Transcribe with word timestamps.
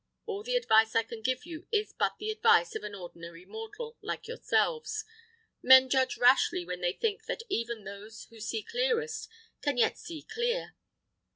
All 0.25 0.41
the 0.41 0.55
advice 0.55 0.95
I 0.95 1.03
can 1.03 1.21
give 1.21 1.45
you 1.45 1.67
is 1.71 1.93
but 1.93 2.13
the 2.17 2.31
advice 2.31 2.73
of 2.73 2.81
an 2.81 2.95
ordinary 2.95 3.45
mortal 3.45 3.97
like 4.01 4.27
yourselves. 4.27 5.05
Men 5.61 5.89
judge 5.89 6.17
rashly 6.17 6.65
when 6.65 6.81
they 6.81 6.93
think 6.93 7.25
that 7.27 7.43
even 7.49 7.83
those 7.83 8.25
who 8.31 8.39
see 8.39 8.63
clearest 8.63 9.29
can 9.61 9.77
yet 9.77 9.99
see 9.99 10.23
clear. 10.23 10.73